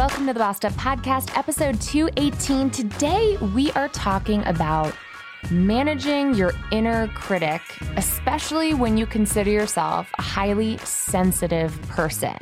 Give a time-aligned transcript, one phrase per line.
[0.00, 2.70] Welcome to the Bossed Up Podcast, episode 218.
[2.70, 4.94] Today we are talking about
[5.50, 7.60] managing your inner critic,
[7.98, 12.38] especially when you consider yourself a highly sensitive person.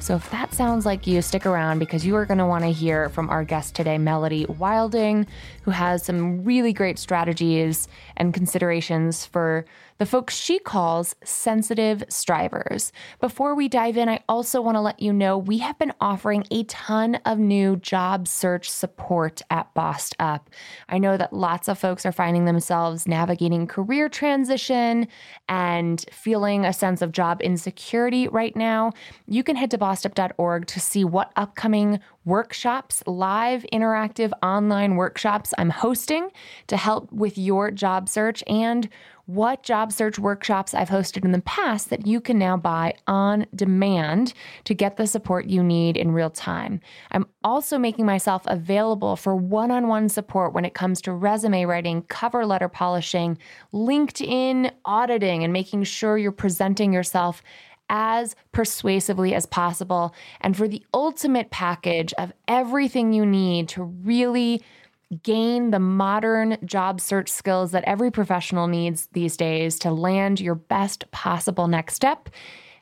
[0.00, 2.72] So, if that sounds like you, stick around because you are going to want to
[2.72, 5.28] hear from our guest today, Melody Wilding,
[5.62, 9.64] who has some really great strategies and considerations for
[9.98, 12.92] the folks she calls sensitive strivers.
[13.20, 16.44] Before we dive in, I also want to let you know we have been offering
[16.50, 20.50] a ton of new job search support at Bossed Up.
[20.88, 25.08] I know that lots of folks are finding themselves navigating career transition
[25.48, 28.92] and feeling a sense of job insecurity right now.
[29.26, 35.70] You can head to bossedup.org to see what upcoming workshops, live interactive online workshops I'm
[35.70, 36.28] hosting
[36.66, 38.88] to help with your job search and
[39.26, 43.46] what job search workshops I've hosted in the past that you can now buy on
[43.54, 44.32] demand
[44.64, 46.80] to get the support you need in real time.
[47.10, 51.66] I'm also making myself available for one on one support when it comes to resume
[51.66, 53.36] writing, cover letter polishing,
[53.72, 57.42] LinkedIn auditing, and making sure you're presenting yourself
[57.88, 60.14] as persuasively as possible.
[60.40, 64.62] And for the ultimate package of everything you need to really
[65.22, 70.54] gain the modern job search skills that every professional needs these days to land your
[70.54, 72.28] best possible next step.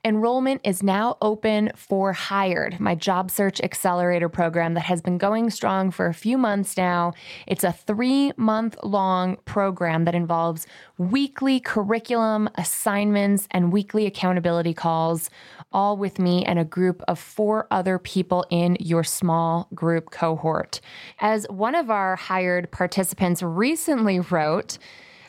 [0.06, 5.48] Enrollment is now open for Hired, my job search accelerator program that has been going
[5.48, 7.14] strong for a few months now.
[7.46, 10.66] It's a three month long program that involves
[10.98, 15.30] weekly curriculum, assignments, and weekly accountability calls,
[15.74, 20.80] all with me and a group of four other people in your small group cohort.
[21.20, 24.78] As one of our hired participants recently wrote,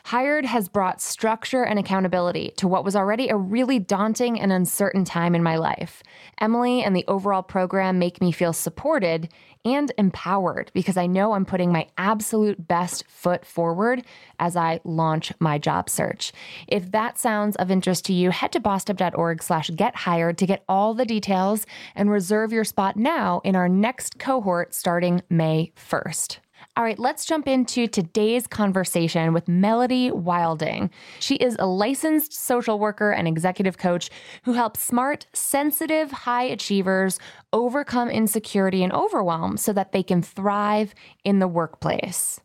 [0.06, 5.04] Hired has brought structure and accountability to what was already a really daunting and uncertain
[5.04, 6.00] time in my life.
[6.40, 9.28] Emily and the overall program make me feel supported
[9.64, 14.04] and empowered because I know I'm putting my absolute best foot forward
[14.38, 16.32] as I launch my job search.
[16.68, 20.62] If that sounds of interest to you, head to bossedup.org slash get hired to get
[20.68, 26.38] all the details and reserve your spot now in our next cohort starting May 1st.
[26.78, 30.90] All right, let's jump into today's conversation with Melody Wilding.
[31.20, 34.10] She is a licensed social worker and executive coach
[34.42, 37.18] who helps smart, sensitive high achievers
[37.54, 40.94] overcome insecurity and overwhelm so that they can thrive
[41.24, 42.40] in the workplace.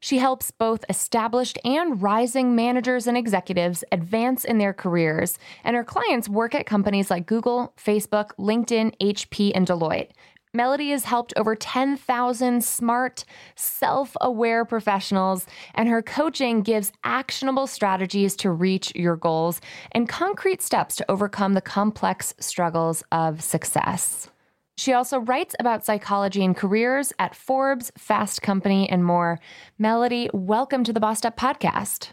[0.00, 5.82] She helps both established and rising managers and executives advance in their careers, and her
[5.82, 10.10] clients work at companies like Google, Facebook, LinkedIn, HP, and Deloitte.
[10.54, 13.24] Melody has helped over 10,000 smart,
[13.56, 19.60] self aware professionals, and her coaching gives actionable strategies to reach your goals
[19.92, 24.30] and concrete steps to overcome the complex struggles of success.
[24.76, 29.40] She also writes about psychology and careers at Forbes, Fast Company, and more.
[29.78, 32.10] Melody, welcome to the Bossed Up podcast.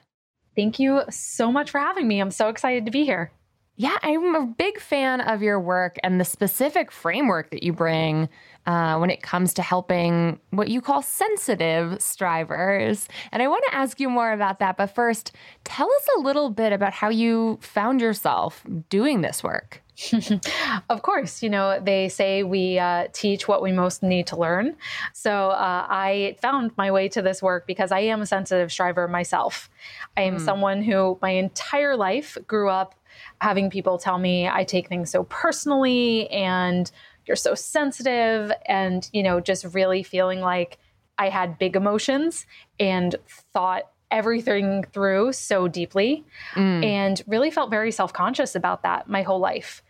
[0.56, 2.20] Thank you so much for having me.
[2.20, 3.32] I'm so excited to be here.
[3.78, 8.28] Yeah, I'm a big fan of your work and the specific framework that you bring
[8.66, 13.08] uh, when it comes to helping what you call sensitive strivers.
[13.32, 14.78] And I want to ask you more about that.
[14.78, 15.32] But first,
[15.64, 19.82] tell us a little bit about how you found yourself doing this work.
[20.90, 24.76] of course, you know, they say we uh, teach what we most need to learn.
[25.14, 29.08] So uh, I found my way to this work because I am a sensitive striver
[29.08, 29.70] myself.
[30.18, 30.42] I am mm.
[30.42, 32.96] someone who my entire life grew up
[33.42, 36.90] having people tell me I take things so personally and
[37.26, 40.78] you're so sensitive and you know just really feeling like
[41.18, 42.46] I had big emotions
[42.80, 43.16] and
[43.52, 46.24] thought everything through so deeply
[46.54, 46.86] mm.
[46.86, 49.82] and really felt very self-conscious about that my whole life.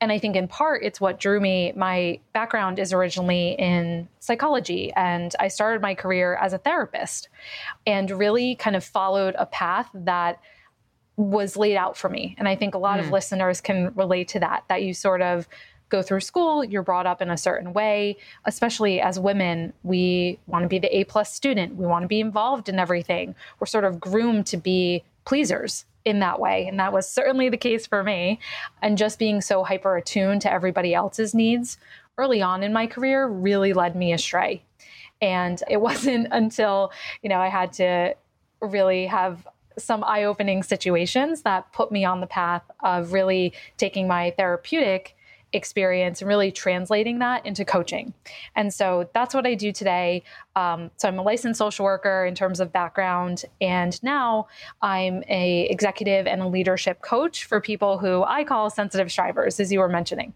[0.00, 1.72] And I think in part it's what drew me.
[1.76, 7.28] My background is originally in psychology, and I started my career as a therapist
[7.86, 10.38] and really kind of followed a path that
[11.16, 12.34] was laid out for me.
[12.38, 13.04] And I think a lot mm.
[13.04, 15.48] of listeners can relate to that, that you sort of
[15.88, 20.64] go through school, you're brought up in a certain way, especially as women, we want
[20.64, 21.76] to be the A plus student.
[21.76, 23.34] We want to be involved in everything.
[23.60, 26.66] We're sort of groomed to be pleasers in that way.
[26.66, 28.40] And that was certainly the case for me.
[28.82, 31.78] And just being so hyper attuned to everybody else's needs
[32.18, 34.62] early on in my career really led me astray.
[35.20, 36.92] And it wasn't until,
[37.22, 38.16] you know, I had to
[38.60, 39.46] really have
[39.78, 45.16] some eye opening situations that put me on the path of really taking my therapeutic
[45.52, 48.12] experience and really translating that into coaching.
[48.54, 50.22] And so that's what I do today.
[50.54, 54.48] Um, so I'm a licensed social worker in terms of background, and now
[54.82, 59.72] I'm a executive and a leadership coach for people who I call sensitive strivers, as
[59.72, 60.34] you were mentioning.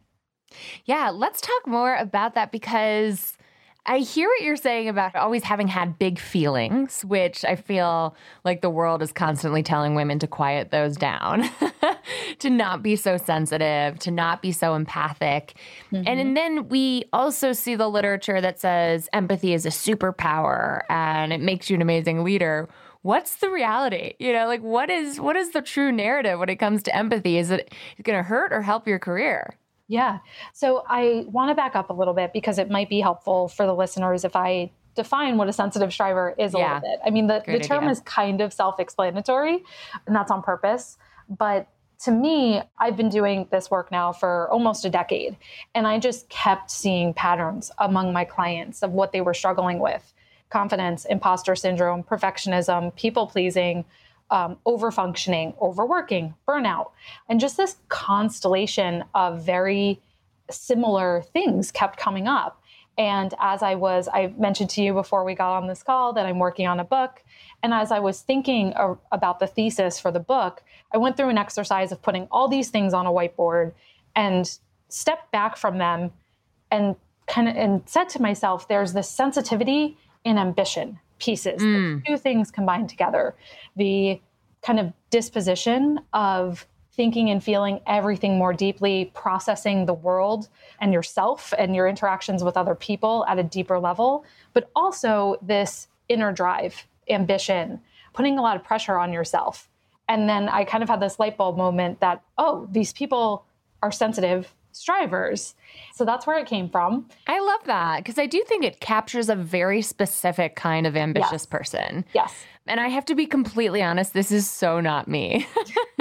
[0.84, 3.36] Yeah, let's talk more about that because
[3.86, 8.60] I hear what you're saying about always having had big feelings, which I feel like
[8.60, 11.48] the world is constantly telling women to quiet those down,
[12.40, 15.54] to not be so sensitive, to not be so empathic.
[15.92, 16.04] Mm-hmm.
[16.06, 21.32] And, and then we also see the literature that says empathy is a superpower and
[21.32, 22.68] it makes you an amazing leader
[23.02, 26.56] what's the reality you know like what is what is the true narrative when it
[26.56, 27.72] comes to empathy is it
[28.02, 29.56] going to hurt or help your career
[29.90, 30.20] yeah.
[30.54, 33.66] So I want to back up a little bit because it might be helpful for
[33.66, 36.74] the listeners if I define what a sensitive striver is a yeah.
[36.74, 37.00] little bit.
[37.04, 37.90] I mean, the, the term idea.
[37.90, 39.64] is kind of self explanatory,
[40.06, 40.96] and that's on purpose.
[41.28, 41.66] But
[42.04, 45.36] to me, I've been doing this work now for almost a decade,
[45.74, 50.14] and I just kept seeing patterns among my clients of what they were struggling with
[50.50, 53.84] confidence, imposter syndrome, perfectionism, people pleasing
[54.30, 56.90] um, overfunctioning, overworking, burnout,
[57.28, 60.00] and just this constellation of very
[60.50, 62.60] similar things kept coming up.
[62.98, 66.26] And as I was, I mentioned to you before we got on this call that
[66.26, 67.22] I'm working on a book.
[67.62, 68.74] And as I was thinking
[69.10, 70.62] about the thesis for the book,
[70.92, 73.72] I went through an exercise of putting all these things on a whiteboard
[74.14, 76.12] and stepped back from them
[76.70, 76.96] and
[77.26, 81.62] kind of and said to myself, there's this sensitivity and ambition pieces.
[81.62, 82.04] Mm.
[82.04, 83.36] two things combined together.
[83.76, 84.20] The
[84.62, 90.48] kind of disposition of thinking and feeling everything more deeply, processing the world
[90.80, 95.88] and yourself and your interactions with other people at a deeper level, but also this
[96.08, 97.80] inner drive, ambition,
[98.12, 99.68] putting a lot of pressure on yourself.
[100.08, 103.46] And then I kind of had this light bulb moment that, oh, these people
[103.82, 105.54] are sensitive strivers.
[105.94, 107.06] So that's where it came from.
[107.26, 111.32] I love that because I do think it captures a very specific kind of ambitious
[111.32, 111.46] yes.
[111.46, 112.04] person.
[112.14, 112.34] Yes.
[112.66, 115.46] And I have to be completely honest, this is so not me.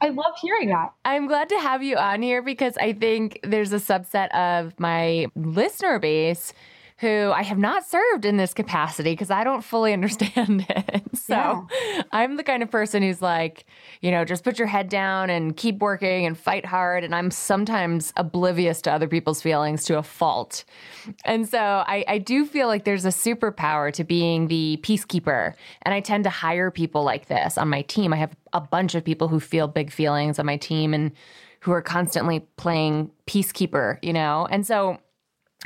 [0.00, 0.92] I love hearing that.
[1.04, 5.28] I'm glad to have you on here because I think there's a subset of my
[5.34, 6.52] listener base
[6.98, 11.16] who I have not served in this capacity because I don't fully understand it.
[11.16, 12.02] so yeah.
[12.12, 13.64] I'm the kind of person who's like,
[14.00, 17.02] you know, just put your head down and keep working and fight hard.
[17.02, 20.64] And I'm sometimes oblivious to other people's feelings to a fault.
[21.24, 25.54] And so I, I do feel like there's a superpower to being the peacekeeper.
[25.82, 28.12] And I tend to hire people like this on my team.
[28.12, 31.10] I have a bunch of people who feel big feelings on my team and
[31.60, 34.46] who are constantly playing peacekeeper, you know?
[34.50, 34.98] And so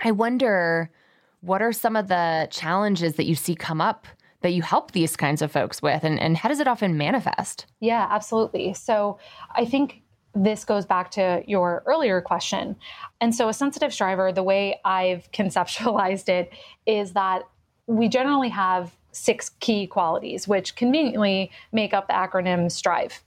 [0.03, 0.91] I wonder
[1.41, 4.07] what are some of the challenges that you see come up
[4.41, 6.05] that you help these kinds of folks with?
[6.05, 7.67] And, and how does it often manifest?
[7.81, 8.75] Yeah absolutely.
[8.75, 9.19] So
[9.55, 10.03] i think
[10.35, 12.77] this goes back to your earlier question.
[13.21, 16.53] And so a sensitive striver the way i've conceptualized it
[16.87, 17.43] is that
[17.87, 23.23] we generally have six key qualities which conveniently make up the acronym strive.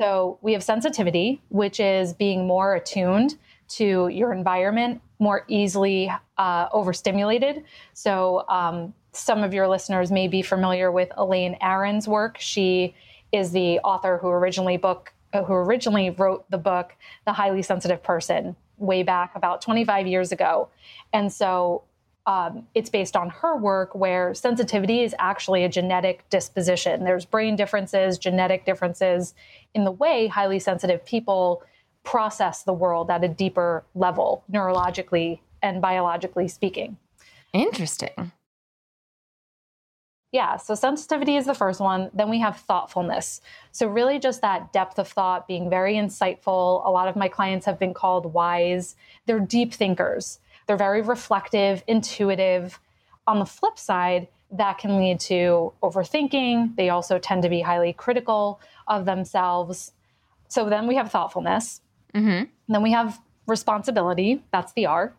[0.00, 6.68] So we have sensitivity which is being more attuned to your environment more easily uh,
[6.72, 7.64] overstimulated.
[7.94, 12.36] So, um, some of your listeners may be familiar with Elaine Aron's work.
[12.38, 12.94] She
[13.32, 18.02] is the author who originally book uh, who originally wrote the book The Highly Sensitive
[18.02, 20.68] Person way back about 25 years ago.
[21.12, 21.84] And so
[22.26, 27.04] um, it's based on her work where sensitivity is actually a genetic disposition.
[27.04, 29.34] There's brain differences, genetic differences
[29.74, 31.62] in the way highly sensitive people
[32.04, 36.96] process the world at a deeper level, neurologically and biologically speaking.
[37.52, 38.32] Interesting.
[40.34, 42.10] Yeah, so sensitivity is the first one.
[42.12, 43.40] Then we have thoughtfulness.
[43.70, 46.84] So, really, just that depth of thought, being very insightful.
[46.84, 48.96] A lot of my clients have been called wise.
[49.26, 52.80] They're deep thinkers, they're very reflective, intuitive.
[53.28, 56.74] On the flip side, that can lead to overthinking.
[56.74, 59.92] They also tend to be highly critical of themselves.
[60.48, 61.80] So, then we have thoughtfulness.
[62.14, 62.44] Mm-hmm.
[62.72, 64.42] Then we have responsibility.
[64.52, 65.14] That's the R.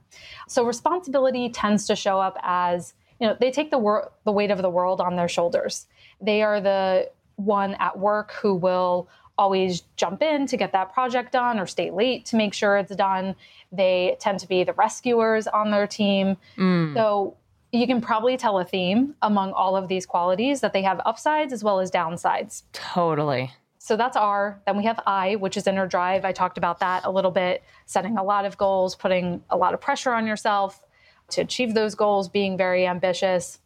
[0.48, 4.52] So responsibility tends to show up as you know they take the wor- the weight
[4.52, 5.88] of the world on their shoulders.
[6.22, 11.34] They are the one at work who will always jump in to get that project
[11.34, 13.36] done or stay late to make sure it's done.
[13.72, 16.38] They tend to be the rescuers on their team.
[16.58, 16.94] Mm.
[16.94, 17.36] So
[17.72, 21.52] you can probably tell a theme among all of these qualities that they have upsides
[21.52, 22.64] as well as downsides.
[22.72, 23.52] Totally.
[23.86, 24.60] So that's R.
[24.66, 26.26] Then we have I, which is inner drive.
[26.26, 29.76] I talked about that a little bit, setting a lot of goals, putting a lot
[29.76, 30.84] of pressure on yourself
[31.30, 33.60] to achieve those goals, being very ambitious.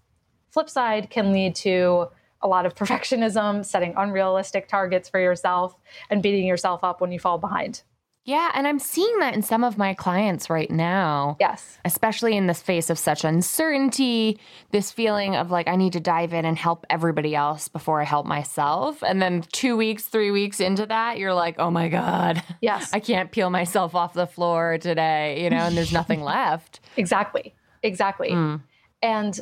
[0.50, 2.10] Flip side can lead to
[2.42, 5.78] a lot of perfectionism, setting unrealistic targets for yourself,
[6.10, 7.84] and beating yourself up when you fall behind.
[8.26, 11.38] Yeah, and I'm seeing that in some of my clients right now.
[11.40, 11.80] Yes.
[11.84, 14.40] Especially in this face of such uncertainty,
[14.72, 18.04] this feeling of like, I need to dive in and help everybody else before I
[18.04, 19.02] help myself.
[19.02, 22.44] And then two weeks, three weeks into that, you're like, oh my God.
[22.62, 22.90] Yes.
[22.94, 26.82] I can't peel myself off the floor today, you know, and there's nothing left.
[26.98, 27.56] Exactly.
[27.82, 28.32] Exactly.
[28.32, 28.62] Mm.
[29.02, 29.40] And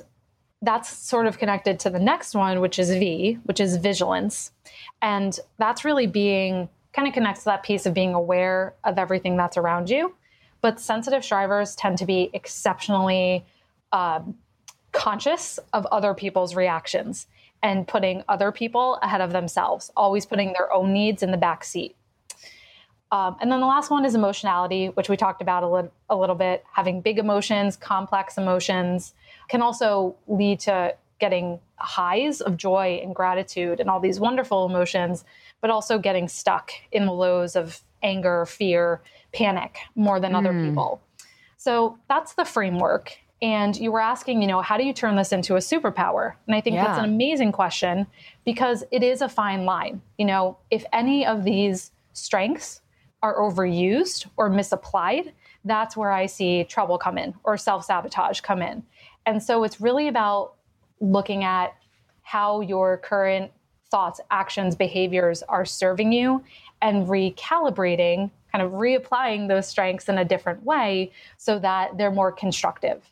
[0.62, 4.51] that's sort of connected to the next one, which is V, which is vigilance.
[5.01, 9.38] And that's really being kind of connects to that piece of being aware of everything
[9.38, 10.16] that's around you.
[10.62, 13.46] But sensitive strivers tend to be exceptionally
[13.92, 14.36] um,
[14.94, 17.27] conscious of other people's reactions
[17.62, 21.63] and putting other people ahead of themselves, always putting their own needs in the back
[21.63, 21.96] seat.
[23.12, 26.16] Um, and then the last one is emotionality, which we talked about a, li- a
[26.16, 26.66] little bit.
[26.74, 29.13] Having big emotions, complex emotions
[29.50, 35.24] can also lead to getting highs of joy and gratitude and all these wonderful emotions
[35.61, 39.01] but also getting stuck in the lows of anger, fear,
[39.33, 40.37] panic more than mm.
[40.37, 40.69] other hmm.
[40.69, 41.01] people.
[41.57, 43.17] So that's the framework.
[43.41, 46.33] And you were asking, you know, how do you turn this into a superpower?
[46.47, 46.85] And I think yeah.
[46.85, 48.07] that's an amazing question
[48.45, 50.01] because it is a fine line.
[50.17, 52.81] You know, if any of these strengths
[53.21, 55.33] are overused or misapplied,
[55.65, 58.83] that's where I see trouble come in or self sabotage come in.
[59.25, 60.53] And so it's really about
[60.99, 61.75] looking at
[62.23, 63.51] how your current
[63.89, 66.44] thoughts, actions, behaviors are serving you
[66.82, 72.32] and recalibrating, kind of reapplying those strengths in a different way so that they're more
[72.32, 73.03] constructive.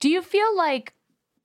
[0.00, 0.94] Do you feel like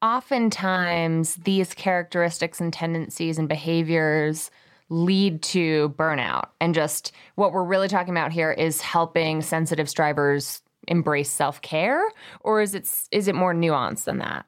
[0.01, 4.51] oftentimes these characteristics and tendencies and behaviors
[4.89, 6.49] lead to burnout?
[6.59, 12.01] And just what we're really talking about here is helping sensitive strivers embrace self-care
[12.39, 14.45] or is it is it more nuanced than that?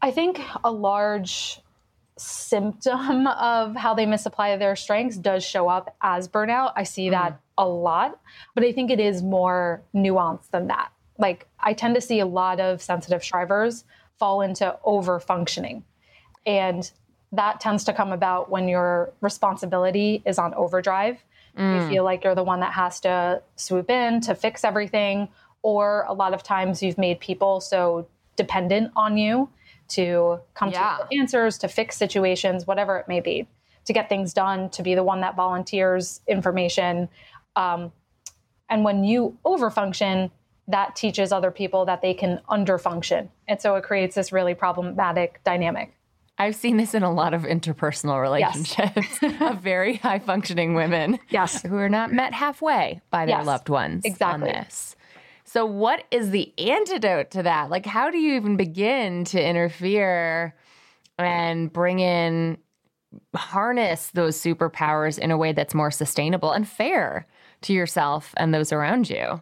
[0.00, 1.60] I think a large
[2.18, 6.72] symptom of how they misapply their strengths does show up as burnout.
[6.76, 7.38] I see that mm.
[7.58, 8.18] a lot,
[8.54, 10.90] but I think it is more nuanced than that.
[11.18, 13.84] Like I tend to see a lot of sensitive strivers
[14.18, 15.84] fall into over functioning.
[16.46, 16.90] And
[17.32, 21.22] that tends to come about when your responsibility is on overdrive.
[21.58, 21.82] Mm.
[21.82, 25.28] You feel like you're the one that has to swoop in to fix everything.
[25.62, 28.06] Or a lot of times you've made people so
[28.36, 29.48] dependent on you
[29.88, 30.98] to come yeah.
[30.98, 33.46] to answers, to fix situations, whatever it may be,
[33.84, 37.08] to get things done, to be the one that volunteers information.
[37.54, 37.92] Um,
[38.68, 40.30] and when you overfunction,
[40.68, 43.28] that teaches other people that they can underfunction.
[43.46, 45.92] And so it creates this really problematic dynamic.
[46.38, 49.40] I've seen this in a lot of interpersonal relationships yes.
[49.40, 51.62] of very high functioning women yes.
[51.62, 53.46] who are not met halfway by their yes.
[53.46, 54.50] loved ones exactly.
[54.50, 54.96] on this.
[55.56, 57.70] So, what is the antidote to that?
[57.70, 60.54] Like, how do you even begin to interfere
[61.18, 62.58] and bring in,
[63.34, 67.26] harness those superpowers in a way that's more sustainable and fair
[67.62, 69.40] to yourself and those around you?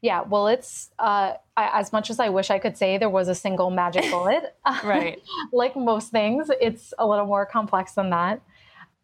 [0.00, 3.28] Yeah, well, it's uh, I, as much as I wish I could say there was
[3.28, 4.56] a single magic bullet.
[4.82, 5.20] right.
[5.52, 8.40] like most things, it's a little more complex than that.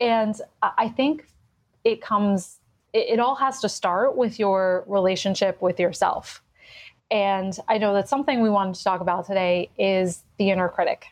[0.01, 1.27] And I think
[1.85, 2.61] it comes
[2.93, 6.43] it, it all has to start with your relationship with yourself.
[7.11, 11.07] And I know that something we wanted to talk about today is the inner critic.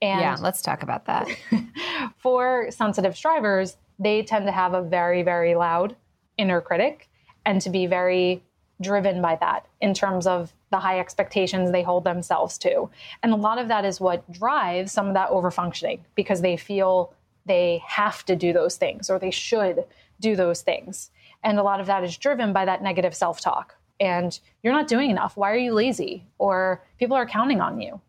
[0.00, 1.28] And yeah, let's talk about that.
[2.18, 5.96] for sensitive strivers, they tend to have a very, very loud
[6.38, 7.08] inner critic
[7.44, 8.42] and to be very
[8.80, 12.88] driven by that in terms of the high expectations they hold themselves to.
[13.22, 17.12] And a lot of that is what drives some of that overfunctioning because they feel
[17.46, 19.84] they have to do those things or they should
[20.22, 21.10] do those things.
[21.44, 23.74] And a lot of that is driven by that negative self talk.
[24.00, 25.36] And you're not doing enough.
[25.36, 26.26] Why are you lazy?
[26.38, 28.00] Or people are counting on you.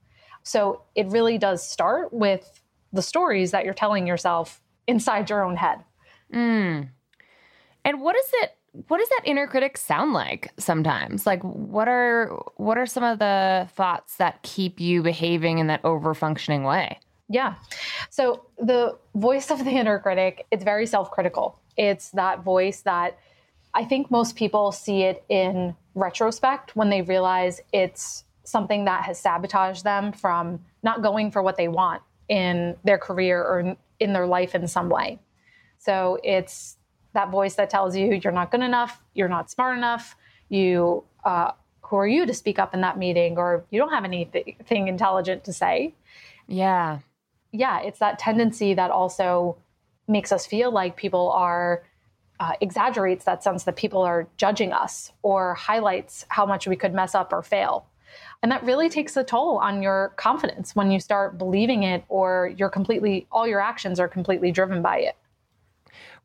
[0.44, 5.56] So it really does start with the stories that you're telling yourself inside your own
[5.56, 5.84] head.
[6.34, 6.90] Mm.
[7.86, 8.52] And what is it?
[8.88, 11.26] What does that inner critic sound like sometimes?
[11.26, 15.84] Like what are what are some of the thoughts that keep you behaving in that
[15.84, 17.00] over functioning way?
[17.30, 17.56] Yeah.
[18.10, 21.60] So the voice of the inner critic, it's very self-critical.
[21.78, 23.18] It's that voice that
[23.74, 29.20] I think most people see it in retrospect when they realize it's something that has
[29.20, 34.28] sabotaged them from not going for what they want in their career or in their
[34.28, 35.20] life in some way.
[35.78, 36.78] So it's
[37.14, 40.16] that voice that tells you you're not good enough, you're not smart enough,
[40.50, 41.52] you uh,
[41.82, 45.44] who are you to speak up in that meeting, or you don't have anything intelligent
[45.44, 45.94] to say.
[46.48, 47.00] Yeah.
[47.52, 49.58] Yeah, it's that tendency that also
[50.08, 51.84] makes us feel like people are
[52.40, 56.94] uh, exaggerates that sense that people are judging us or highlights how much we could
[56.94, 57.86] mess up or fail.
[58.42, 62.54] And that really takes a toll on your confidence when you start believing it or
[62.58, 65.16] you're completely, all your actions are completely driven by it.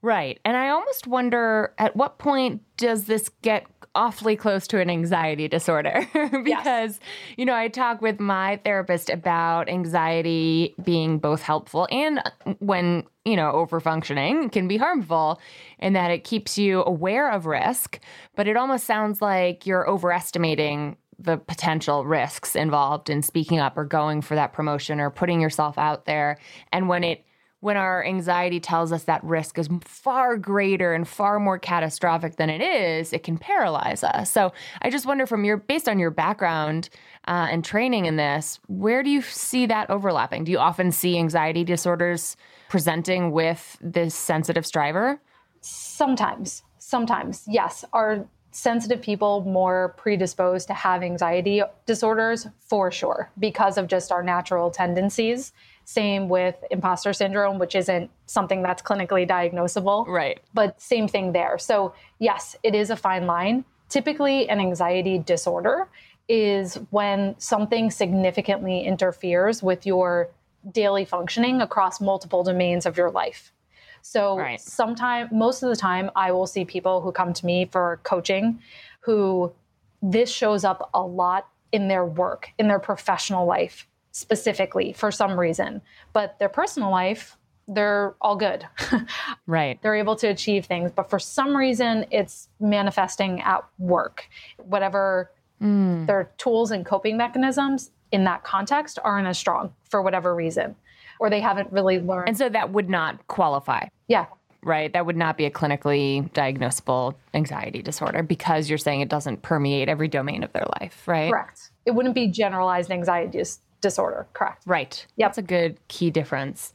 [0.03, 0.39] Right.
[0.45, 3.67] And I almost wonder at what point does this get
[3.99, 6.07] awfully close to an anxiety disorder?
[6.15, 7.01] because, yes.
[7.37, 12.23] you know, I talk with my therapist about anxiety being both helpful and
[12.61, 15.41] when, you know, overfunctioning can be harmful
[15.81, 17.99] in that it keeps you aware of risk,
[18.37, 23.85] but it almost sounds like you're overestimating the potential risks involved in speaking up or
[23.85, 26.39] going for that promotion or putting yourself out there.
[26.73, 27.25] And when it
[27.61, 32.49] when our anxiety tells us that risk is far greater and far more catastrophic than
[32.49, 34.31] it is, it can paralyze us.
[34.31, 36.89] So I just wonder, from your based on your background
[37.27, 40.45] uh, and training in this, where do you see that overlapping?
[40.45, 42.37] Do you often see anxiety disorders
[42.69, 45.21] presenting with this sensitive striver?
[45.61, 47.85] Sometimes, sometimes, yes.
[47.93, 52.47] Are sensitive people more predisposed to have anxiety disorders?
[52.61, 55.53] For sure, because of just our natural tendencies
[55.89, 60.07] same with imposter syndrome, which isn't something that's clinically diagnosable.
[60.07, 60.39] Right.
[60.53, 61.57] But same thing there.
[61.57, 63.65] So, yes, it is a fine line.
[63.89, 65.89] Typically, an anxiety disorder
[66.29, 70.29] is when something significantly interferes with your
[70.73, 73.55] daily functioning across multiple domains of your life.
[74.03, 74.61] So, right.
[74.61, 78.61] sometimes, most of the time, I will see people who come to me for coaching
[79.01, 79.55] who
[80.03, 83.87] this shows up a lot in their work, in their professional life
[84.19, 85.81] specifically for some reason,
[86.13, 87.37] but their personal life,
[87.69, 88.67] they're all good.
[89.47, 89.81] right.
[89.83, 94.29] They're able to achieve things, but for some reason, it's manifesting at work.
[94.57, 95.31] Whatever
[95.63, 96.07] mm.
[96.07, 100.75] their tools and coping mechanisms in that context aren't as strong for whatever reason,
[101.21, 102.29] or they haven't really learned.
[102.29, 103.87] And so that would not qualify.
[104.09, 104.27] Yeah.
[104.63, 104.93] Right.
[104.93, 109.89] That would not be a clinically diagnosable anxiety disorder because you're saying it doesn't permeate
[109.89, 111.31] every domain of their life, right?
[111.31, 111.71] Correct.
[111.87, 113.39] It wouldn't be generalized anxiety
[113.81, 114.27] disorder.
[114.33, 114.63] Correct.
[114.67, 115.07] Right.
[115.17, 115.29] Yep.
[115.29, 116.73] That's a good key difference.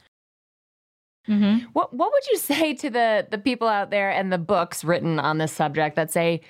[1.27, 1.67] Mm-hmm.
[1.73, 5.19] What What would you say to the the people out there and the books written
[5.19, 6.41] on this subject that say,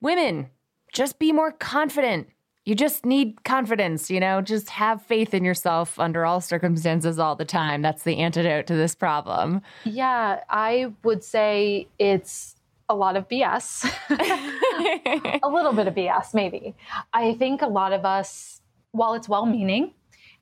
[0.00, 0.48] women,
[0.92, 2.28] just be more confident.
[2.64, 7.34] You just need confidence, you know, just have faith in yourself under all circumstances all
[7.34, 7.80] the time.
[7.80, 9.62] That's the antidote to this problem.
[9.84, 12.56] Yeah, I would say it's
[12.90, 13.90] a lot of BS.
[15.42, 16.74] a little bit of BS, maybe.
[17.14, 18.60] I think a lot of us,
[18.92, 19.94] while it's well meaning,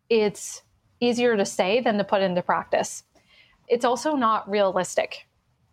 [0.08, 0.62] it's
[1.00, 3.02] easier to say than to put into practice.
[3.68, 5.26] It's also not realistic.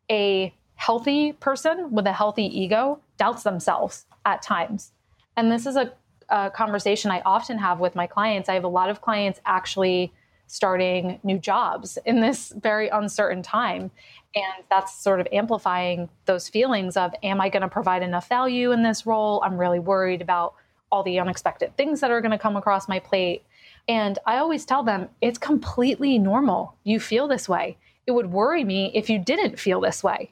[0.10, 4.91] A healthy person with a healthy ego doubts themselves at times.
[5.38, 5.93] And this is a,
[6.30, 8.50] a, conversation I often have with my clients.
[8.50, 10.12] I have a lot of clients actually
[10.48, 13.91] starting new jobs in this very uncertain time.
[14.36, 18.72] And that's sort of amplifying those feelings of, am I going to provide enough value
[18.72, 19.41] in this role?
[19.43, 20.56] I'm really worried about
[20.91, 23.43] all the unexpected things that are going to come across my plate.
[23.88, 26.76] And I always tell them it's completely normal.
[26.84, 27.78] You feel this way.
[28.08, 30.32] It would worry me if you didn't feel this way.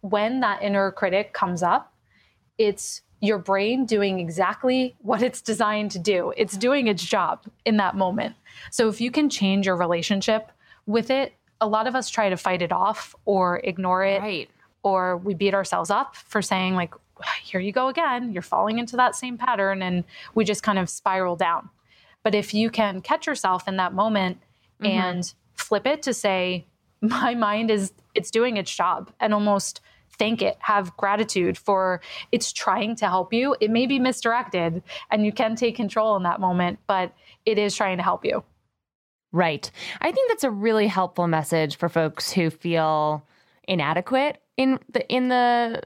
[0.00, 1.92] When that inner critic comes up,
[2.58, 6.32] it's your brain doing exactly what it's designed to do.
[6.36, 8.36] It's doing its job in that moment.
[8.70, 10.52] So if you can change your relationship
[10.86, 14.20] with it, a lot of us try to fight it off or ignore it.
[14.20, 14.50] Right.
[14.84, 16.94] Or we beat ourselves up for saying, like,
[17.42, 18.32] here you go again.
[18.32, 19.82] You're falling into that same pattern.
[19.82, 20.04] And
[20.36, 21.68] we just kind of spiral down.
[22.28, 24.36] But if you can catch yourself in that moment
[24.82, 24.92] mm-hmm.
[24.92, 26.66] and flip it to say,
[27.00, 29.80] my mind is it's doing its job and almost
[30.18, 35.24] thank it have gratitude for it's trying to help you it may be misdirected and
[35.24, 37.14] you can take control in that moment but
[37.46, 38.42] it is trying to help you
[39.32, 43.24] right i think that's a really helpful message for folks who feel
[43.68, 45.80] inadequate in the in the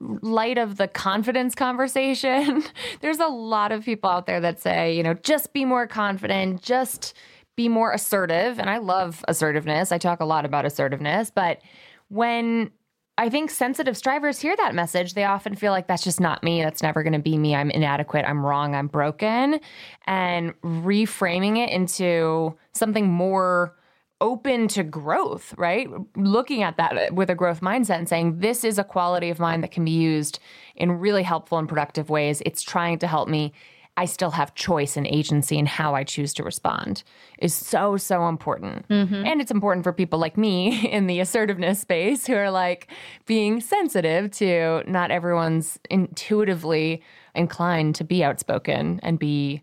[0.00, 2.64] light of the confidence conversation,
[3.00, 6.62] there's a lot of people out there that say, you know, just be more confident,
[6.62, 7.14] just
[7.56, 8.58] be more assertive.
[8.58, 9.92] And I love assertiveness.
[9.92, 11.30] I talk a lot about assertiveness.
[11.30, 11.60] But
[12.08, 12.70] when
[13.16, 16.62] I think sensitive strivers hear that message, they often feel like that's just not me.
[16.62, 17.54] That's never going to be me.
[17.54, 18.24] I'm inadequate.
[18.26, 18.74] I'm wrong.
[18.74, 19.60] I'm broken.
[20.06, 23.76] And reframing it into something more
[24.24, 25.86] open to growth, right?
[26.16, 29.60] Looking at that with a growth mindset and saying, this is a quality of mine
[29.60, 30.38] that can be used
[30.74, 32.42] in really helpful and productive ways.
[32.46, 33.52] It's trying to help me.
[33.98, 37.04] I still have choice and agency in how I choose to respond
[37.38, 38.88] is so, so important.
[38.88, 39.26] Mm-hmm.
[39.26, 42.88] And it's important for people like me in the assertiveness space who are like
[43.26, 47.02] being sensitive to not everyone's intuitively
[47.34, 49.62] inclined to be outspoken and be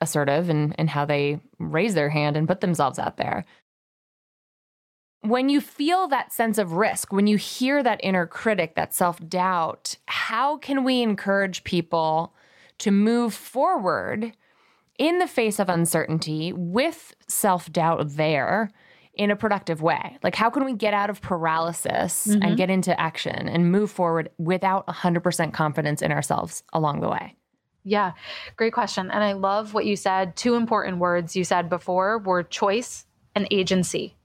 [0.00, 3.44] assertive and, and how they raise their hand and put themselves out there.
[5.24, 9.26] When you feel that sense of risk, when you hear that inner critic, that self
[9.26, 12.34] doubt, how can we encourage people
[12.78, 14.32] to move forward
[14.98, 18.70] in the face of uncertainty with self doubt there
[19.14, 20.18] in a productive way?
[20.22, 22.42] Like, how can we get out of paralysis mm-hmm.
[22.42, 27.36] and get into action and move forward without 100% confidence in ourselves along the way?
[27.84, 28.12] Yeah,
[28.56, 29.10] great question.
[29.10, 30.36] And I love what you said.
[30.36, 34.16] Two important words you said before were choice and agency.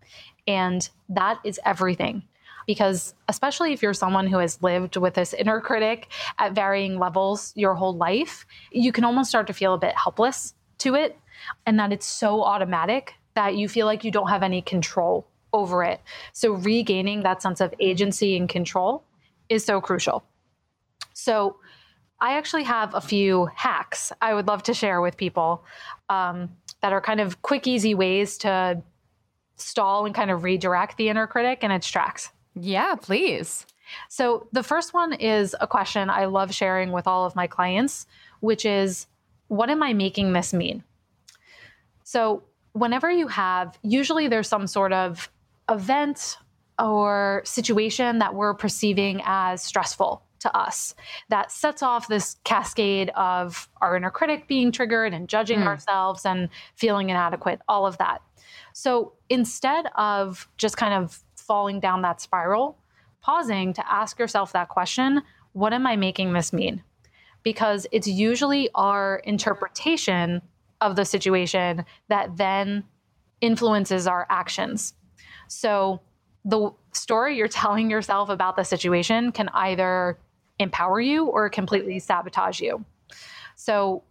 [0.49, 2.23] And that is everything.
[2.65, 6.07] Because, especially if you're someone who has lived with this inner critic
[6.39, 10.55] at varying levels your whole life, you can almost start to feel a bit helpless
[10.79, 11.17] to it.
[11.65, 15.83] And that it's so automatic that you feel like you don't have any control over
[15.83, 16.01] it.
[16.33, 19.03] So, regaining that sense of agency and control
[19.49, 20.23] is so crucial.
[21.13, 21.57] So,
[22.19, 25.63] I actually have a few hacks I would love to share with people
[26.09, 26.49] um,
[26.81, 28.81] that are kind of quick, easy ways to
[29.61, 32.31] stall and kind of redirect the inner critic in its tracks?
[32.55, 33.65] Yeah, please.
[34.07, 38.05] So, the first one is a question I love sharing with all of my clients,
[38.39, 39.07] which is
[39.47, 40.83] what am I making this mean?
[42.03, 42.43] So,
[42.73, 45.29] whenever you have, usually there's some sort of
[45.69, 46.37] event
[46.77, 50.95] or situation that we're perceiving as stressful to us
[51.27, 55.67] that sets off this cascade of our inner critic being triggered and judging mm.
[55.67, 58.21] ourselves and feeling inadequate, all of that.
[58.79, 62.77] So instead of just kind of falling down that spiral,
[63.19, 66.81] pausing to ask yourself that question what am I making this mean?
[67.43, 70.41] Because it's usually our interpretation
[70.79, 72.85] of the situation that then
[73.41, 74.93] influences our actions.
[75.49, 75.99] So
[76.45, 80.17] the story you're telling yourself about the situation can either
[80.57, 82.85] empower you or completely sabotage you.
[83.55, 84.03] So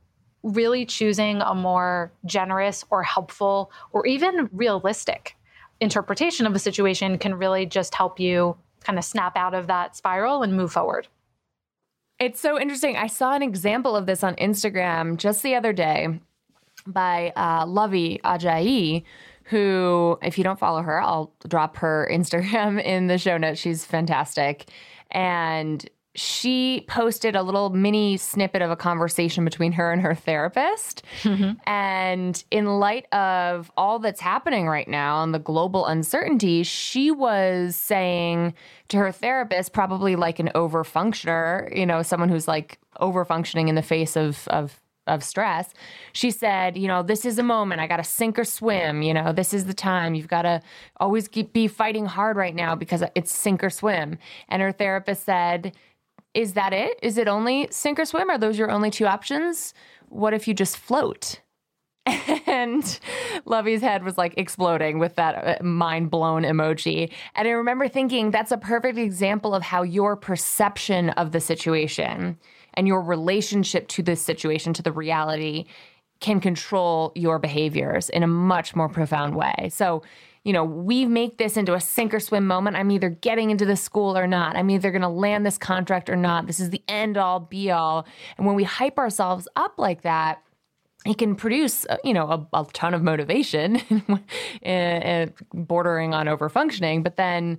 [0.43, 5.37] really choosing a more generous or helpful or even realistic
[5.81, 9.97] interpretation of a situation can really just help you kind of snap out of that
[9.97, 11.09] spiral and move forward.
[12.19, 12.97] It's so interesting.
[12.97, 16.21] I saw an example of this on Instagram just the other day
[16.87, 19.05] by uh, Luvvie Ajayi,
[19.45, 23.61] who, if you don't follow her, I'll drop her Instagram in the show notes.
[23.61, 24.71] She's fantastic.
[25.11, 31.03] And she posted a little mini snippet of a conversation between her and her therapist.
[31.23, 31.53] Mm-hmm.
[31.67, 37.77] And in light of all that's happening right now and the global uncertainty, she was
[37.77, 38.55] saying
[38.89, 43.83] to her therapist, probably like an overfunctioner, you know, someone who's like overfunctioning in the
[43.83, 45.73] face of, of of stress,
[46.13, 47.81] she said, you know, this is a moment.
[47.81, 49.03] I got to sink or swim.
[49.03, 50.15] You know, this is the time.
[50.15, 50.61] You've got to
[50.99, 54.19] always keep, be fighting hard right now because it's sink or swim.
[54.51, 55.75] And her therapist said,
[56.39, 57.01] is that it?
[57.03, 58.31] Is it only sink or swim?
[58.31, 59.75] Are those your only two options?
[60.09, 61.41] What if you just float?
[62.47, 62.83] And
[63.45, 67.13] Luvvie's head was like exploding with that uh, mind blown emoji.
[67.35, 72.39] And I remember thinking that's a perfect example of how your perception of the situation
[72.75, 75.67] and your relationship to this situation, to the reality,
[76.21, 79.69] can control your behaviors in a much more profound way.
[79.71, 80.03] So,
[80.45, 82.77] you know, we make this into a sink or swim moment.
[82.77, 84.57] I'm either getting into the school or not.
[84.57, 86.47] I'm either going to land this contract or not.
[86.47, 88.07] This is the end all be all.
[88.37, 90.43] And when we hype ourselves up like that,
[91.07, 93.81] it can produce, uh, you know, a, a ton of motivation,
[95.55, 97.05] bordering on overfunctioning.
[97.05, 97.59] But then,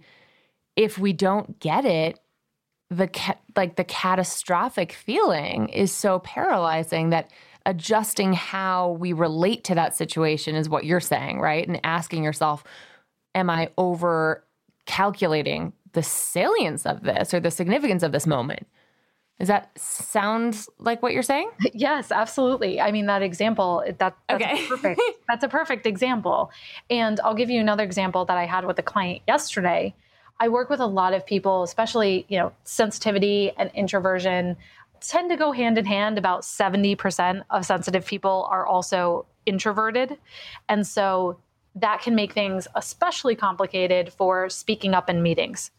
[0.76, 2.20] if we don't get it,
[2.90, 7.32] the ca- like the catastrophic feeling is so paralyzing that
[7.70, 11.68] adjusting how we relate to that situation is what you're saying, right?
[11.68, 12.64] And asking yourself,
[13.36, 14.44] am I over
[14.88, 18.66] calculating the salience of this or the significance of this moment?
[19.38, 21.52] Does that sound like what you're saying?
[21.76, 22.82] Yes, absolutely.
[22.82, 24.66] I mean, that example, that, that's okay.
[24.68, 25.02] perfect.
[25.30, 26.50] That's a perfect example.
[26.90, 29.94] And I'll give you another example that I had with a client yesterday.
[30.40, 34.58] I work with a lot of people, especially, you know, sensitivity and introversion
[35.02, 36.18] tend to go hand in hand.
[36.18, 40.18] About 70% of sensitive people are also introverted.
[40.68, 41.40] And so
[41.76, 45.72] that can make things especially complicated for speaking up in meetings.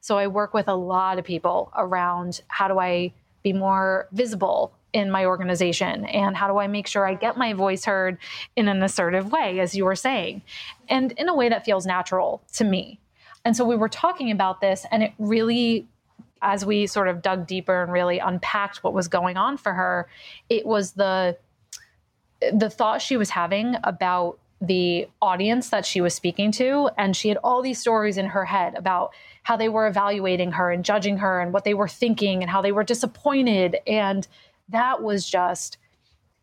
[0.00, 4.72] So I work with a lot of people around how do I be more visible
[4.92, 8.18] in my organization and how do I make sure I get my voice heard
[8.56, 10.42] in an assertive way, as you were saying,
[10.88, 12.98] and in a way that feels natural to me.
[13.44, 15.88] And so we were talking about this, and it really
[16.42, 20.08] as we sort of dug deeper and really unpacked what was going on for her,
[20.50, 21.38] it was the
[22.52, 26.88] the thought she was having about the audience that she was speaking to.
[26.96, 30.70] And she had all these stories in her head about how they were evaluating her
[30.70, 33.78] and judging her and what they were thinking and how they were disappointed.
[33.86, 34.26] And
[34.68, 35.78] that was just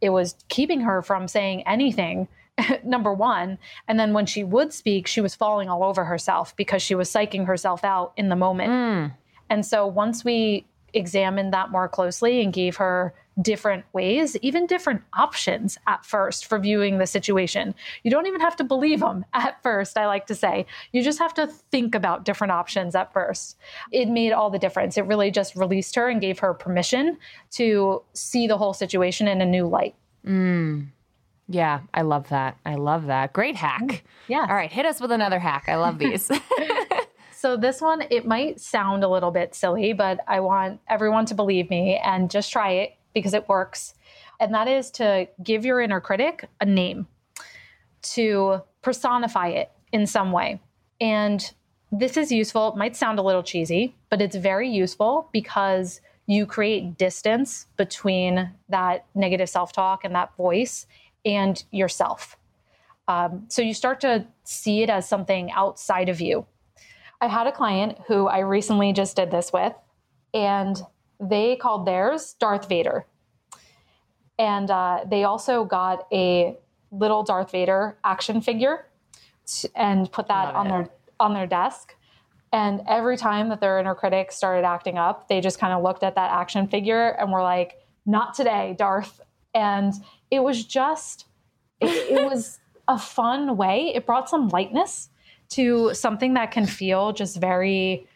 [0.02, 2.28] it was keeping her from saying anything
[2.84, 3.58] number one.
[3.88, 7.12] And then when she would speak she was falling all over herself because she was
[7.12, 8.70] psyching herself out in the moment.
[8.70, 9.14] Mm.
[9.50, 15.02] And so once we examined that more closely and gave her different ways, even different
[15.14, 17.74] options at first for viewing the situation.
[18.04, 20.66] You don't even have to believe them at first, I like to say.
[20.92, 23.58] You just have to think about different options at first.
[23.92, 24.98] It made all the difference.
[24.98, 27.18] It really just released her and gave her permission
[27.52, 29.96] to see the whole situation in a new light.
[30.26, 30.88] Mm.
[31.48, 32.58] Yeah, I love that.
[32.66, 33.34] I love that.
[33.34, 34.04] Great hack.
[34.28, 34.46] Yeah.
[34.48, 35.66] All right, hit us with another hack.
[35.68, 36.30] I love these.
[37.42, 41.34] So, this one, it might sound a little bit silly, but I want everyone to
[41.34, 43.94] believe me and just try it because it works.
[44.42, 47.08] And that is to give your inner critic a name,
[48.02, 50.60] to personify it in some way.
[51.00, 51.50] And
[51.94, 52.74] this is useful.
[52.74, 58.52] It might sound a little cheesy, but it's very useful because you create distance between
[58.68, 60.88] that negative self talk and that voice
[61.24, 62.36] and yourself.
[63.08, 66.46] Um, so you start to see it as something outside of you.
[67.22, 69.74] I had a client who I recently just did this with,
[70.34, 70.82] and
[71.20, 73.06] they called theirs Darth Vader.
[74.38, 76.58] And uh, they also got a
[76.92, 78.86] little Darth Vader action figure
[79.76, 80.70] and put that Love on it.
[80.70, 81.96] their on their desk.
[82.54, 86.04] And every time that their inner critic started acting up, they just kind of looked
[86.04, 89.20] at that action figure and were like, "Not today, Darth."
[89.54, 89.94] And
[90.32, 91.26] it was just,
[91.82, 93.92] it, it was a fun way.
[93.94, 95.10] It brought some lightness
[95.50, 98.08] to something that can feel just very,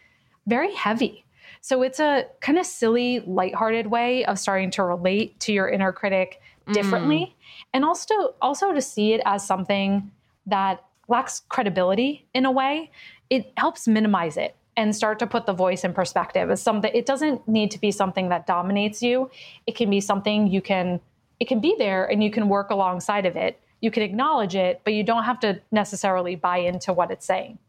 [0.48, 1.26] very heavy.
[1.62, 5.92] So it's a kind of silly, lighthearted way of starting to relate to your inner
[5.92, 6.42] critic
[6.72, 7.66] differently mm.
[7.74, 10.12] and also also to see it as something
[10.46, 12.92] that lacks credibility in a way.
[13.30, 17.06] It helps minimize it and start to put the voice in perspective as something it
[17.06, 19.30] doesn't need to be something that dominates you.
[19.68, 21.00] It can be something you can
[21.40, 23.60] it can be there and you can work alongside of it.
[23.84, 27.60] You can acknowledge it, but you don't have to necessarily buy into what it's saying.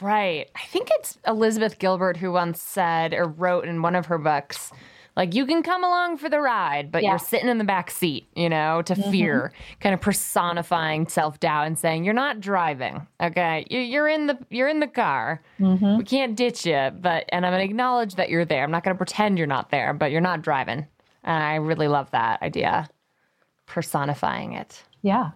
[0.00, 0.48] Right.
[0.56, 4.72] I think it's Elizabeth Gilbert who once said or wrote in one of her books,
[5.18, 7.10] like you can come along for the ride, but yeah.
[7.10, 9.10] you're sitting in the back seat, you know, to mm-hmm.
[9.10, 13.06] fear, kind of personifying self doubt and saying you're not driving.
[13.22, 15.42] Okay, you're in the you're in the car.
[15.60, 15.98] Mm-hmm.
[15.98, 18.64] We can't ditch you, but and I'm gonna acknowledge that you're there.
[18.64, 20.86] I'm not gonna pretend you're not there, but you're not driving.
[21.22, 22.88] And I really love that idea,
[23.66, 24.82] personifying it.
[25.04, 25.32] Yeah.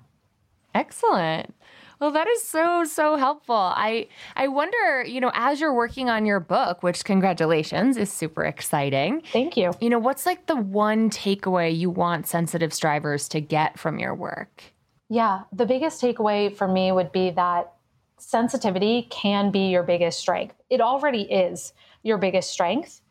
[0.75, 1.55] Excellent.
[2.01, 3.55] Well, that is so so helpful.
[3.55, 8.45] I I wonder, you know, as you're working on your book, which congratulations is super
[8.45, 9.23] exciting.
[9.33, 9.73] Thank you.
[9.81, 14.15] You know, what's like the one takeaway you want sensitive strivers to get from your
[14.15, 14.63] work?
[15.11, 17.73] Yeah, the biggest takeaway for me would be that
[18.17, 20.55] sensitivity can be your biggest strength.
[20.71, 23.03] It already is your biggest strength.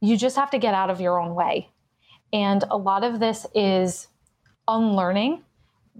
[0.00, 1.68] You just have to get out of your own way.
[2.32, 4.08] And a lot of this is
[4.68, 5.42] unlearning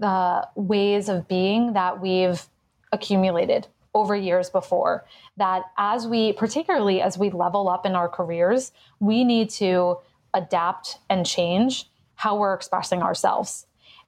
[0.00, 2.46] the ways of being that we've
[2.90, 5.04] accumulated over years before.
[5.36, 9.98] That as we, particularly as we level up in our careers, we need to
[10.34, 13.66] adapt and change how we're expressing ourselves.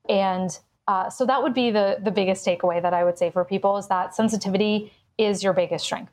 [0.09, 3.44] And uh, so that would be the the biggest takeaway that I would say for
[3.44, 6.12] people is that sensitivity is your biggest strength.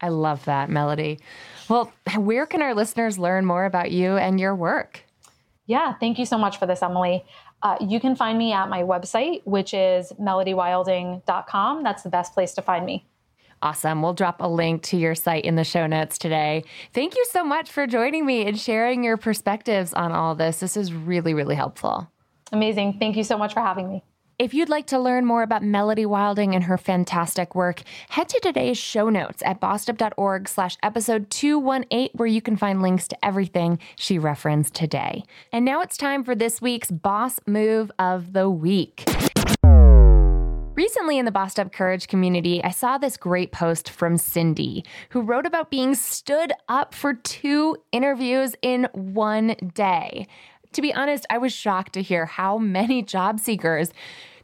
[0.00, 1.18] I love that, Melody.
[1.68, 5.04] Well, where can our listeners learn more about you and your work?
[5.66, 7.24] Yeah, thank you so much for this, Emily.
[7.62, 11.82] Uh, you can find me at my website, which is melodywilding.com.
[11.82, 13.06] That's the best place to find me.
[13.62, 14.02] Awesome.
[14.02, 16.64] We'll drop a link to your site in the show notes today.
[16.92, 20.58] Thank you so much for joining me and sharing your perspectives on all this.
[20.58, 22.10] This is really, really helpful.
[22.50, 22.98] Amazing.
[22.98, 24.02] Thank you so much for having me.
[24.42, 28.40] If you'd like to learn more about Melody Wilding and her fantastic work, head to
[28.40, 33.78] today's show notes at bossedup.org slash episode 218, where you can find links to everything
[33.94, 35.22] she referenced today.
[35.52, 39.04] And now it's time for this week's Boss Move of the Week.
[40.74, 45.20] Recently in the Bossed Up Courage community, I saw this great post from Cindy, who
[45.20, 50.26] wrote about being stood up for two interviews in one day.
[50.72, 53.92] To be honest, I was shocked to hear how many job seekers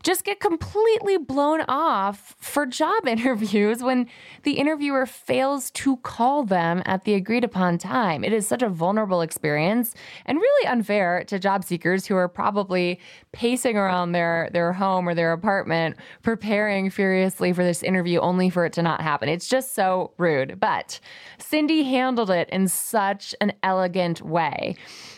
[0.02, 4.06] just get completely blown off for job interviews when
[4.42, 8.24] the interviewer fails to call them at the agreed upon time.
[8.24, 9.94] It is such a vulnerable experience
[10.26, 13.00] and really unfair to job seekers who are probably
[13.32, 18.64] pacing around their, their home or their apartment, preparing furiously for this interview only for
[18.64, 19.28] it to not happen.
[19.28, 20.60] It's just so rude.
[20.60, 21.00] But
[21.38, 24.76] Cindy handled it in such an elegant way.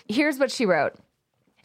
[0.08, 0.94] Here's what she wrote.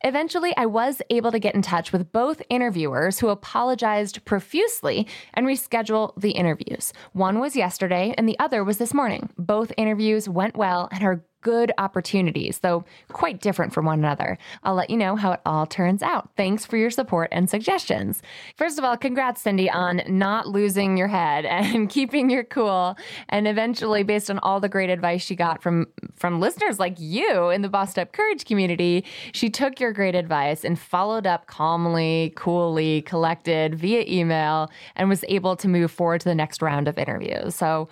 [0.05, 5.47] Eventually, I was able to get in touch with both interviewers who apologized profusely and
[5.47, 6.93] reschedule the interviews.
[7.13, 9.31] One was yesterday and the other was this morning.
[9.39, 14.35] Both interviews went well and are good opportunities, though quite different from one another.
[14.63, 16.31] I'll let you know how it all turns out.
[16.35, 18.23] Thanks for your support and suggestions.
[18.55, 22.97] First of all, congrats, Cindy, on not losing your head and keeping your cool.
[23.29, 27.51] And eventually, based on all the great advice she got from from listeners like you
[27.51, 32.33] in the Bossed Up Courage community, she took your great advice and followed up calmly,
[32.35, 36.97] coolly, collected via email, and was able to move forward to the next round of
[36.97, 37.53] interviews.
[37.53, 37.87] So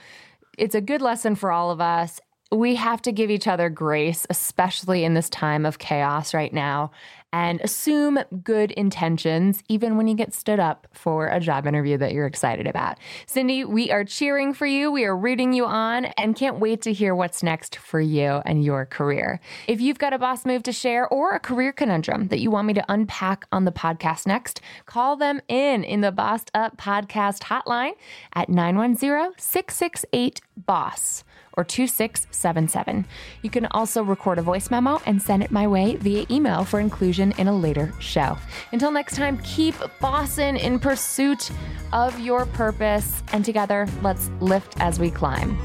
[0.58, 2.20] it's a good lesson for all of us
[2.54, 6.92] we have to give each other grace, especially in this time of chaos right now,
[7.34, 12.14] and assume good intentions, even when you get stood up for a job interview that
[12.14, 13.00] you're excited about.
[13.26, 14.92] Cindy, we are cheering for you.
[14.92, 18.64] We are rooting you on and can't wait to hear what's next for you and
[18.64, 19.40] your career.
[19.68, 22.68] If you've got a boss move to share or a career conundrum that you want
[22.68, 27.40] me to unpack on the podcast next, call them in in the Bossed Up Podcast
[27.44, 27.94] hotline
[28.36, 33.06] at 910 668 BOSS or 2677.
[33.42, 36.80] You can also record a voice memo and send it my way via email for
[36.80, 38.38] inclusion in a later show.
[38.72, 41.52] Until next time, keep bossing in pursuit
[41.92, 45.58] of your purpose, and together, let's lift as we climb.